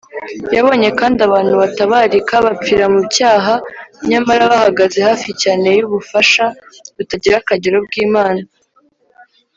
[0.55, 3.53] yabonye kandi abantu batabarika bapfira mu cyaha
[4.09, 6.45] nyamara bahagaze hafi cyane y’ubufasha
[6.95, 8.43] butagira akagero bw’imana